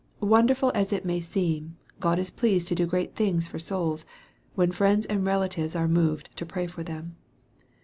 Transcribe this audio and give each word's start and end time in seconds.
Wonderful 0.25 0.71
as 0.73 0.91
it 0.91 1.05
may 1.05 1.19
seem, 1.19 1.77
God 1.99 2.17
is 2.17 2.31
pleased 2.31 2.67
to 2.69 2.73
do 2.73 2.87
great 2.87 3.13
things 3.15 3.45
for 3.45 3.59
souls, 3.59 4.03
when 4.55 4.71
friends 4.71 5.05
and 5.05 5.23
relations 5.23 5.75
are 5.75 5.87
moved 5.87 6.35
to 6.37 6.43
pray 6.43 6.65
for 6.65 6.81
them. 6.81 7.17